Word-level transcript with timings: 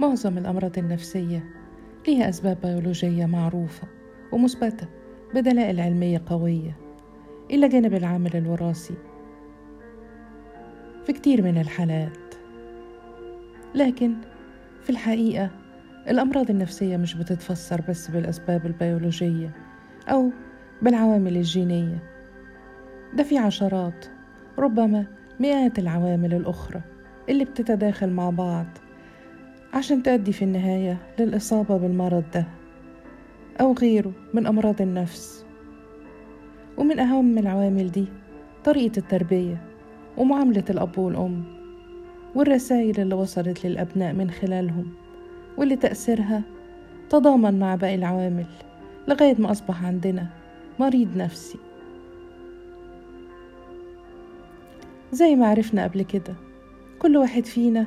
معظم 0.00 0.38
الأمراض 0.38 0.78
النفسية 0.78 1.44
ليها 2.06 2.28
أسباب 2.28 2.58
بيولوجية 2.62 3.26
معروفة 3.26 3.88
ومثبتة 4.32 4.86
بدلائل 5.34 5.80
علمية 5.80 6.22
قوية 6.26 6.76
إلى 7.50 7.68
جانب 7.68 7.94
العامل 7.94 8.36
الوراثي 8.36 8.94
في 11.06 11.12
كتير 11.12 11.42
من 11.42 11.58
الحالات. 11.58 12.18
لكن 13.74 14.14
في 14.82 14.90
الحقيقة 14.90 15.50
الأمراض 16.08 16.50
النفسية 16.50 16.96
مش 16.96 17.14
بتتفسر 17.14 17.80
بس 17.88 18.10
بالأسباب 18.10 18.66
البيولوجية 18.66 19.50
أو 20.08 20.30
بالعوامل 20.82 21.36
الجينية. 21.36 22.02
ده 23.14 23.22
في 23.22 23.38
عشرات 23.38 24.06
ربما 24.58 25.06
مئات 25.40 25.78
العوامل 25.78 26.34
الأخرى 26.34 26.80
اللي 27.28 27.44
بتتداخل 27.44 28.10
مع 28.10 28.30
بعض. 28.30 28.66
عشان 29.74 30.02
تؤدي 30.02 30.32
في 30.32 30.42
النهاية 30.42 30.98
للإصابة 31.18 31.76
بالمرض 31.76 32.24
ده 32.34 32.46
أو 33.60 33.72
غيره 33.72 34.12
من 34.34 34.46
أمراض 34.46 34.82
النفس. 34.82 35.44
ومن 36.78 36.98
أهم 36.98 37.38
العوامل 37.38 37.90
دي 37.90 38.04
طريقة 38.64 38.98
التربية 38.98 39.62
ومعاملة 40.16 40.64
الأب 40.70 40.98
والأم 40.98 41.44
والرسائل 42.34 43.00
اللي 43.00 43.14
وصلت 43.14 43.66
للأبناء 43.66 44.12
من 44.12 44.30
خلالهم 44.30 44.86
واللي 45.58 45.76
تأثيرها 45.76 46.42
تضامن 47.10 47.58
مع 47.58 47.74
باقي 47.74 47.94
العوامل 47.94 48.46
لغاية 49.08 49.34
ما 49.38 49.50
أصبح 49.50 49.84
عندنا 49.84 50.26
مريض 50.80 51.16
نفسي. 51.16 51.58
زي 55.12 55.34
ما 55.34 55.46
عرفنا 55.46 55.84
قبل 55.84 56.02
كده 56.02 56.34
كل 56.98 57.16
واحد 57.16 57.44
فينا 57.46 57.86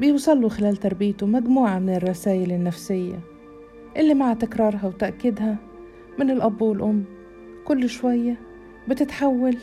بيوصل 0.00 0.40
له 0.42 0.48
خلال 0.48 0.76
تربيته 0.76 1.26
مجموعة 1.26 1.78
من 1.78 1.94
الرسائل 1.94 2.52
النفسية 2.52 3.20
اللي 3.96 4.14
مع 4.14 4.32
تكرارها 4.34 4.86
وتأكيدها 4.86 5.56
من 6.18 6.30
الأب 6.30 6.62
والأم 6.62 7.04
كل 7.64 7.88
شوية 7.88 8.36
بتتحول 8.88 9.56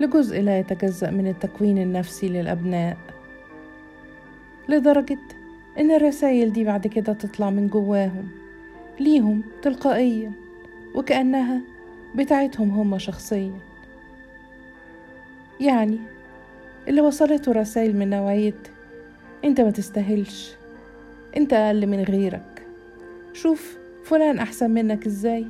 لجزء 0.00 0.40
لا 0.40 0.58
يتجزأ 0.58 1.10
من 1.10 1.26
التكوين 1.26 1.78
النفسي 1.78 2.28
للأبناء. 2.28 2.96
لدرجة 4.68 5.18
إن 5.78 5.90
الرسائل 5.90 6.52
دي 6.52 6.64
بعد 6.64 6.86
كده 6.86 7.12
تطلع 7.12 7.50
من 7.50 7.68
جواهم 7.68 8.28
ليهم 9.00 9.42
تلقائيا 9.62 10.32
وكأنها 10.94 11.60
بتاعتهم 12.14 12.70
هم 12.70 12.98
شخصيا. 12.98 13.52
يعني 15.60 15.98
اللي 16.88 17.00
وصلته 17.00 17.52
رسائل 17.52 17.96
من 17.96 18.10
نوعية 18.10 18.54
انت 19.44 19.60
ما 19.60 19.70
تستاهلش. 19.70 20.54
انت 21.36 21.52
أقل 21.52 21.86
من 21.86 22.02
غيرك. 22.02 22.66
شوف 23.32 23.78
فلان 24.04 24.38
احسن 24.38 24.70
منك 24.70 25.06
إزاي. 25.06 25.46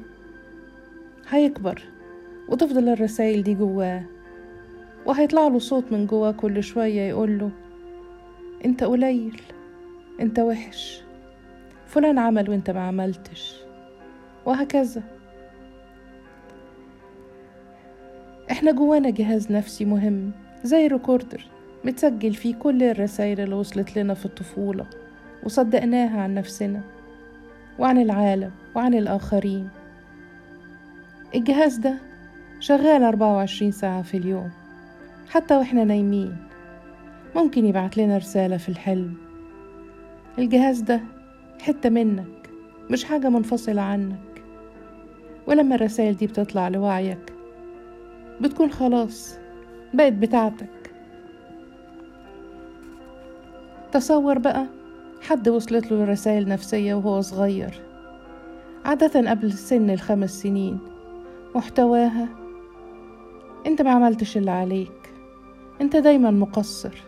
هيكبر 1.28 1.82
وتفضل 2.48 2.88
الرسائل 2.88 3.42
دي 3.42 3.54
جواه 3.54 4.02
وهيطلع 5.06 5.48
له 5.48 5.58
صوت 5.58 5.92
من 5.92 6.06
جواه 6.06 6.30
كل 6.32 6.62
شوية 6.62 7.00
يقول 7.00 7.38
له 7.38 7.50
انت 8.64 8.84
قليل 8.84 9.40
انت 10.20 10.38
وحش. 10.38 11.02
فلان 11.86 12.18
عمل 12.18 12.50
وانت 12.50 12.70
ما 12.70 12.80
عملتش. 12.80 13.56
وهكذا. 14.46 15.02
إحنا 18.50 18.72
جوانا 18.72 19.10
جهاز 19.10 19.52
نفسي 19.52 19.84
مهم 19.84 20.32
زي 20.64 20.86
ريكوردر. 20.86 21.53
متسجل 21.84 22.34
فيه 22.34 22.54
كل 22.54 22.82
الرسائل 22.82 23.40
اللي 23.40 23.54
وصلت 23.54 23.98
لنا 23.98 24.14
في 24.14 24.27
الطفولة 24.27 24.86
وصدقناها 25.44 26.20
عن 26.20 26.34
نفسنا 26.34 26.80
وعن 27.78 27.98
العالم 27.98 28.50
وعن 28.74 28.94
الآخرين. 28.94 29.68
الجهاز 31.34 31.77
ده 31.77 31.95
شغال 32.61 33.02
24 33.02 33.70
ساعة 33.72 34.02
في 34.02 34.17
اليوم 34.17 34.50
حتى 35.28 35.56
وإحنا 35.56 35.84
نايمين. 35.84 36.36
ممكن 37.36 37.67
يبعت 37.67 37.96
لنا 37.96 38.16
رسالة 38.18 38.56
في 38.56 38.68
الحلم. 38.68 39.14
الجهاز 40.39 40.80
ده 40.80 41.01
حتة 41.62 41.89
منك 41.90 42.51
مش 42.90 43.05
حاجة 43.05 43.28
منفصلة 43.28 43.83
عنك. 43.83 44.42
ولما 45.46 45.74
الرسائل 45.74 46.16
دي 46.16 46.27
بتطلع 46.27 46.68
لوعيك 46.68 47.33
بتكون 48.40 48.70
خلاص 48.70 49.39
بقت 49.95 50.12
بتاعتك. 50.12 50.83
تصور 53.94 54.38
بقى 54.38 54.66
حد 55.22 55.48
وصلت 55.48 55.92
له 55.92 56.05
رسائل 56.05 56.48
نفسية 56.48 56.94
وهو 56.94 57.20
صغير. 57.20 57.82
عادة 58.84 59.30
قبل 59.30 59.52
سن 59.52 59.90
الخمس 59.90 60.42
سنين 60.42 60.78
محتواها 61.55 62.28
أنت 63.66 63.83
ما 63.83 63.90
عملتش 63.90 64.36
اللي 64.36 64.50
عليك 64.50 65.12
أنت 65.80 65.96
دايما 65.96 66.30
مقصر 66.30 67.02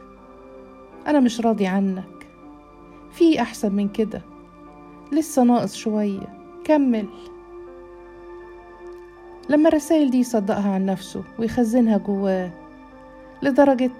أنا 1.06 1.20
مش 1.20 1.40
راضي 1.40 1.66
عنك 1.66 2.26
في 3.12 3.40
أحسن 3.40 3.72
من 3.72 3.88
كده 3.88 4.22
لسه 5.12 5.42
ناقص 5.44 5.74
شوية 5.76 6.38
كمل. 6.64 7.06
لما 9.48 9.68
الرسائل 9.68 10.10
دي 10.10 10.18
يصدقها 10.18 10.70
عن 10.74 10.86
نفسه 10.86 11.24
ويخزنها 11.38 11.98
جواه 11.98 12.50
لدرجة 13.42 13.92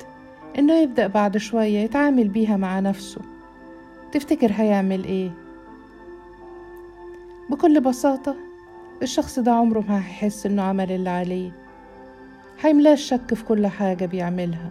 إنه 0.59 0.75
يبدأ 0.83 1.06
بعد 1.06 1.37
شوية 1.37 1.78
يتعامل 1.78 2.28
بيها 2.28 2.56
مع 2.56 2.81
نفسه. 2.81 3.21
تفتكر 4.12 4.53
هيعمل 4.55 5.05
إيه؟ 5.05 5.31
بكل 7.50 7.81
بساطة 7.81 8.37
الشخص 9.03 9.39
ده 9.39 9.53
عمره 9.53 9.84
ما 9.89 9.99
هيحس 9.99 10.47
إنه 10.47 10.62
عمل 10.62 10.93
اللي 10.93 11.11
عليه. 11.11 11.50
هيملاه 12.61 12.93
الشك 12.93 13.34
في 13.34 13.44
كل 13.44 13.67
حاجة 13.67 14.06
بيعملها. 14.06 14.71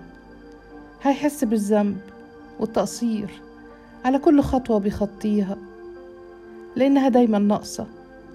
هيحس 1.04 1.44
بالذنب 1.44 1.98
والتقصير 2.60 3.42
على 4.06 4.20
كل 4.20 4.42
خطوة 4.42 4.80
بيخطيها 4.80 5.58
لأنها 6.76 7.10
دايما 7.10 7.40
ناقصة 7.40 7.88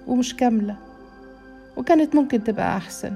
ومش 0.07 0.35
كاملة 0.35 0.75
وكانت 1.77 2.15
ممكن 2.15 2.43
تبقى 2.43 2.77
أحسن. 2.77 3.13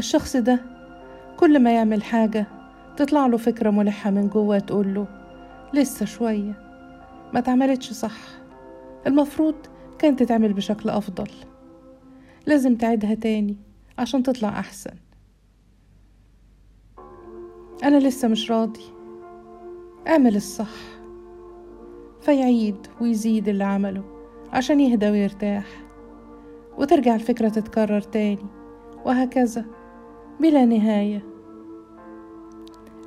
الشخص 0.00 0.36
ده 0.36 0.60
كل 1.36 1.62
ما 1.62 1.74
يعمل 1.74 2.02
حاجة 2.02 2.46
تطلع 2.96 3.26
له 3.26 3.36
فكرة 3.36 3.70
ملحة 3.70 4.10
من 4.10 4.28
جوه 4.28 4.58
تقول 4.58 4.94
له 4.94 5.06
لسه 5.74 6.06
شوية 6.06 6.52
ما 7.34 7.40
تعملتش 7.40 7.92
صح. 7.92 8.18
المفروض 9.06 9.54
كانت 9.98 10.22
تتعمل 10.22 10.52
بشكل 10.52 10.90
أفضل. 10.90 11.30
لازم 12.46 12.76
تعيدها 12.76 13.14
تاني 13.14 13.56
عشان 13.98 14.22
تطلع 14.22 14.48
أحسن. 14.48 14.94
أنا 17.84 17.96
لسه 17.96 18.28
مش 18.28 18.50
راضي. 18.50 18.84
اعمل 20.08 20.36
الصح. 20.36 20.74
فيعيد 22.20 22.86
ويزيد 23.00 23.48
اللي 23.48 23.64
عمله 23.64 24.04
عشان 24.52 24.80
يهدى 24.80 25.10
ويرتاح 25.10 25.66
وترجع 26.78 27.14
الفكرة 27.14 27.48
تتكرر 27.48 28.00
تاني 28.00 28.46
وهكذا. 29.04 29.79
بلا 30.40 30.64
نهاية. 30.64 31.22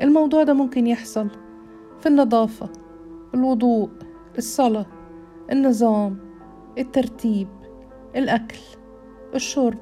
الموضوع 0.02 0.44
ده 0.44 0.54
ممكن 0.54 0.88
يحصل 0.88 1.28
في 2.00 2.06
النظافة 2.06 2.70
الوضوء 3.34 3.90
الصلاة 4.38 4.86
النظام 5.52 6.18
الترتيب 6.78 7.48
الأكل 8.16 8.58
الشرب 9.36 9.78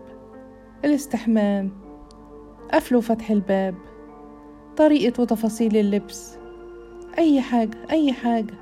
الاستحمام 0.85 1.71
قفل 2.73 2.95
وفتح 2.95 3.31
الباب 3.31 3.75
طريقة 4.77 5.21
وتفاصيل 5.21 5.77
اللبس 5.77 6.35
أي 7.17 7.41
حاجة 7.41 7.77
أي 7.91 8.13
حاجة. 8.13 8.53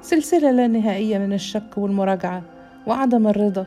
سلسلة 0.00 0.50
لا 0.50 0.66
نهائية 0.66 1.18
من 1.18 1.32
الشك 1.32 1.78
والمراجعة 1.78 2.42
وعدم 2.86 3.26
الرضا. 3.26 3.66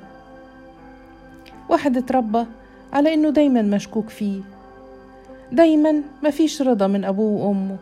واحد 1.70 1.98
اتربى 1.98 2.46
على 2.94 3.14
إنه 3.14 3.30
دايما 3.30 3.62
مشكوك 3.62 4.10
فيه. 4.10 4.42
دايما 5.52 6.02
مفيش 6.24 6.62
رضا 6.62 6.88
من 6.88 7.06
أبوه 7.06 7.46
وأمه. 7.48 7.78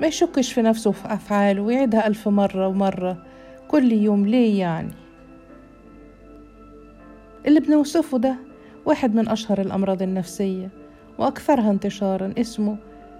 ما 0.00 0.06
يشكش 0.06 0.52
في 0.52 0.62
نفسه 0.62 0.90
في 0.90 1.14
أفعاله 1.14 1.62
ويعيدها 1.62 2.06
ألف 2.06 2.28
مرة 2.28 2.68
ومرة 2.68 3.26
كل 3.68 3.92
يوم. 3.92 4.26
ليه 4.26 4.60
يعني؟ 4.60 4.92
اللي 7.46 7.60
بنوصفه 7.60 8.18
ده 8.18 8.36
واحد 8.86 9.14
من 9.14 9.28
أشهر 9.28 9.60
الأمراض 9.60 10.02
النفسية 10.02 10.70
وأكثرها 11.18 11.70
انتشارا 11.70 12.34
اسمه 12.38 12.76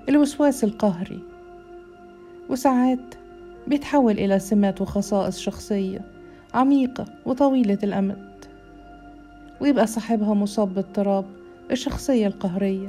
الوسواس 0.08 0.65
القهري. 0.65 1.20
وساعات 2.50 3.15
بيتحول 3.67 4.12
إلى 4.12 4.38
سمات 4.38 4.81
وخصائص 4.81 5.38
شخصية 5.38 6.00
عميقة 6.55 7.05
وطويلة 7.26 7.79
الأمد. 7.82 8.31
ويبقى 9.62 9.87
صاحبها 9.87 10.35
مصاب 10.35 10.75
باضطراب 10.75 11.25
الشخصية 11.70 12.26
القهرية. 12.26 12.88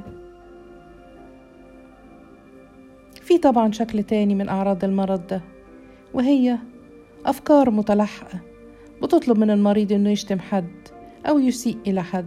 في 3.22 3.38
طبعا 3.38 3.72
شكل 3.72 4.02
تاني 4.02 4.34
من 4.34 4.48
أعراض 4.48 4.84
المرض 4.84 5.26
ده 5.26 5.40
وهي 6.14 6.58
أفكار 7.26 7.70
متلاحقة 7.70 8.40
بتطلب 9.02 9.38
من 9.38 9.50
المريض 9.50 9.92
إنه 9.92 10.10
يشتم 10.10 10.38
حد 10.40 10.88
أو 11.28 11.38
يسيء 11.38 11.76
إلى 11.86 12.02
حد. 12.02 12.26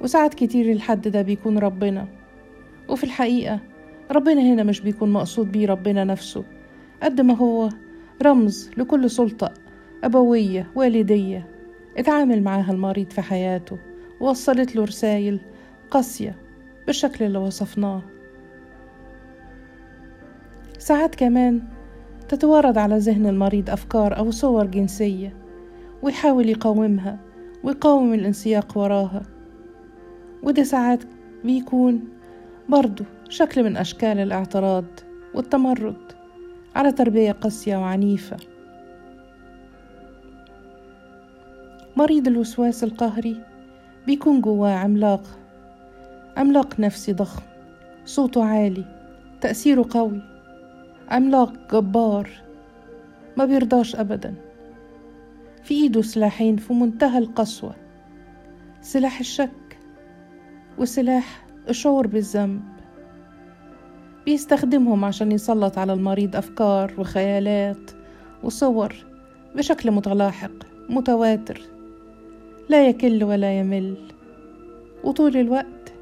وساعات 0.00 0.34
كتير 0.34 0.72
الحد 0.72 1.08
ده 1.08 1.22
بيكون 1.22 1.58
ربنا. 1.58 2.08
وفي 2.88 3.04
الحقيقة 3.04 3.60
ربنا 4.10 4.40
هنا 4.42 4.62
مش 4.62 4.80
بيكون 4.80 5.12
مقصود 5.12 5.52
بيه 5.52 5.66
ربنا 5.66 6.04
نفسه 6.04 6.44
قد 7.02 7.20
ما 7.20 7.34
هو 7.36 7.68
رمز 8.22 8.70
لكل 8.76 9.10
سلطة 9.10 9.50
أبوية 10.04 10.70
والدية 10.74 11.53
اتعامل 11.96 12.42
معاها 12.42 12.72
المريض 12.72 13.10
في 13.10 13.22
حياته. 13.22 13.78
ووصلت 14.20 14.76
له 14.76 14.84
رسائل 14.84 15.40
قاسية 15.90 16.36
بالشكل 16.86 17.24
اللي 17.24 17.38
وصفناه. 17.38 18.02
ساعات 20.78 21.14
كمان 21.14 21.62
تتوارد 22.28 22.78
على 22.78 22.98
ذهن 22.98 23.26
المريض 23.26 23.70
أفكار 23.70 24.18
أو 24.18 24.30
صور 24.30 24.66
جنسية 24.66 25.36
ويحاول 26.02 26.48
يقاومها 26.48 27.18
ويقاوم 27.64 28.14
الانسياق 28.14 28.78
وراها. 28.78 29.22
وده 30.42 30.62
ساعات 30.62 31.00
بيكون 31.44 32.08
برضو 32.68 33.04
شكل 33.28 33.64
من 33.64 33.76
أشكال 33.76 34.18
الاعتراض 34.18 34.84
والتمرد 35.34 36.12
على 36.74 36.92
تربية 36.92 37.32
قاسية 37.32 37.76
وعنيفة. 37.76 38.36
مريض 41.96 42.28
الوسواس 42.28 42.84
القهري. 42.84 43.40
بيكون 44.06 44.40
جواه 44.40 44.70
عملاق. 44.70 45.22
عملاق 46.36 46.80
نفسي 46.80 47.12
ضخم. 47.12 47.42
صوته 48.04 48.44
عالي. 48.44 48.84
تأثيره 49.40 49.86
قوي. 49.90 50.22
عملاق 51.08 51.74
جبار. 51.74 52.30
ما 53.36 53.44
بيرضاش 53.44 53.96
أبدا. 53.96 54.34
في 55.62 55.74
إيده 55.74 56.02
سلاحين 56.02 56.56
في 56.56 56.72
منتهى 56.72 57.18
القسوة. 57.18 57.74
سلاح 58.80 59.18
الشك. 59.20 59.78
وسلاح 60.78 61.46
الشعور 61.68 62.06
بالذنب. 62.06 62.62
بيستخدمهم 64.26 65.04
عشان 65.04 65.32
يسلط 65.32 65.78
على 65.78 65.92
المريض 65.92 66.36
أفكار 66.36 66.94
وخيالات 66.98 67.90
وصور 68.42 68.94
بشكل 69.56 69.90
متلاحق 69.90 70.50
متواتر. 70.88 71.73
لا 72.68 72.88
يكل 72.88 73.24
ولا 73.24 73.58
يمل. 73.58 73.94
وطول 75.04 75.36
الوقت 75.36 75.92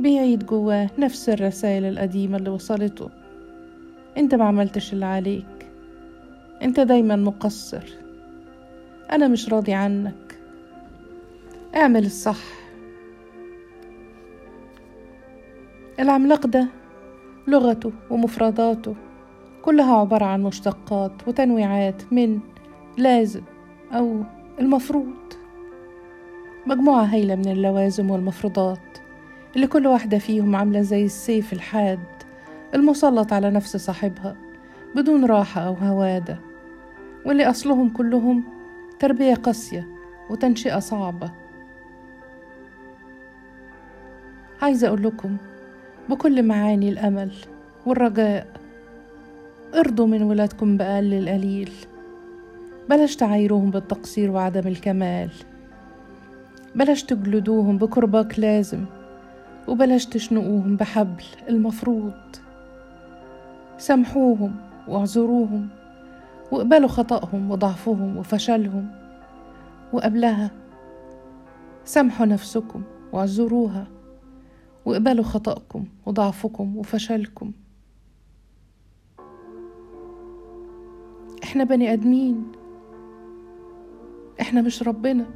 بيعيد 0.00 0.46
جواه 0.46 0.90
نفس 0.98 1.28
الرسائل 1.28 1.84
القديمة 1.84 2.36
اللي 2.36 2.50
وصلته. 2.50 3.10
انت 4.16 4.34
ما 4.34 4.44
عملتش 4.44 4.92
اللي 4.92 5.04
عليك. 5.06 5.66
انت 6.62 6.80
دايما 6.80 7.16
مقصر. 7.16 7.84
أنا 9.12 9.28
مش 9.28 9.48
راضي 9.48 9.72
عنك. 9.72 10.38
اعمل 11.76 12.04
الصح. 12.06 12.44
العملاق 16.00 16.46
ده 16.46 16.68
لغته 17.48 17.92
ومفرداته 18.10 18.94
كلها 19.62 19.96
عبارة 19.96 20.24
عن 20.24 20.42
مشتقات 20.42 21.12
وتنويعات 21.28 22.12
من 22.12 22.40
لازم 22.98 23.42
أو 23.92 24.22
المفروض. 24.60 25.23
مجموعة 26.66 27.04
هايلة 27.04 27.34
من 27.34 27.48
اللوازم 27.48 28.10
والمفروضات 28.10 28.98
اللي 29.56 29.66
كل 29.66 29.86
واحدة 29.86 30.18
فيهم 30.18 30.56
عاملة 30.56 30.80
زي 30.80 31.04
السيف 31.04 31.52
الحاد 31.52 31.98
المسلط 32.74 33.32
على 33.32 33.50
نفس 33.50 33.76
صاحبها 33.76 34.36
بدون 34.96 35.24
راحة 35.24 35.60
أو 35.60 35.74
هوادة 35.74 36.38
واللي 37.26 37.50
أصلهم 37.50 37.88
كلهم 37.88 38.44
تربية 38.98 39.34
قاسية 39.34 39.88
وتنشئة 40.30 40.78
صعبة. 40.78 41.30
عايزة 44.62 44.88
أقول 44.88 45.02
لكم 45.02 45.36
بكل 46.08 46.42
معاني 46.42 46.88
الأمل 46.88 47.32
والرجاء 47.86 48.46
ارضوا 49.74 50.06
من 50.06 50.22
ولادكم 50.22 50.76
بأقل 50.76 51.14
القليل. 51.14 51.72
بلاش 52.90 53.16
تعايروهم 53.16 53.70
بالتقصير 53.70 54.30
وعدم 54.30 54.68
الكمال. 54.68 55.30
بلاش 56.74 57.02
تجلدوهم 57.02 57.78
بكرباك 57.78 58.38
لازم 58.38 58.84
وبلاش 59.68 60.06
تشنقوهم 60.06 60.76
بحبل 60.76 61.24
المفروض. 61.48 62.12
سامحوهم 63.78 64.56
واعذروهم 64.88 65.68
وإقبلوا 66.52 66.88
خطأهم 66.88 67.50
وضعفهم 67.50 68.16
وفشلهم. 68.16 68.88
وقبلها 69.92 70.50
سامحوا 71.84 72.26
نفسكم 72.26 72.82
واعذروها 73.12 73.86
وإقبلوا 74.84 75.24
خطأكم 75.24 75.84
وضعفكم 76.06 76.76
وفشلكم. 76.76 77.52
إحنا 81.44 81.64
بني 81.64 81.92
آدمين 81.92 82.52
إحنا 84.40 84.62
مش 84.62 84.82
ربنا. 84.82 85.26